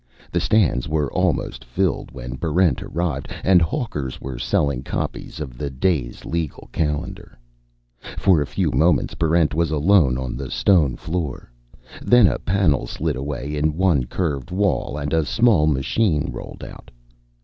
The 0.31 0.39
stands 0.39 0.89
were 0.89 1.13
almost 1.13 1.63
filled 1.63 2.09
when 2.09 2.33
Barrent 2.33 2.81
arrived, 2.81 3.27
and 3.43 3.61
hawkers 3.61 4.19
were 4.19 4.39
selling 4.39 4.81
copies 4.81 5.39
of 5.39 5.59
the 5.59 5.69
day's 5.69 6.25
legal 6.25 6.69
calendar. 6.71 7.37
For 8.17 8.41
a 8.41 8.47
few 8.47 8.71
moments 8.71 9.13
Barrent 9.13 9.53
was 9.53 9.69
alone 9.69 10.17
on 10.17 10.35
the 10.35 10.49
stone 10.49 10.95
floor. 10.95 11.51
Then 12.01 12.25
a 12.25 12.39
panel 12.39 12.87
slid 12.87 13.15
away 13.15 13.55
in 13.55 13.77
one 13.77 14.05
curved 14.05 14.49
wall, 14.49 14.97
and 14.97 15.13
a 15.13 15.23
small 15.23 15.67
machine 15.67 16.31
rolled 16.31 16.63
out. 16.63 16.89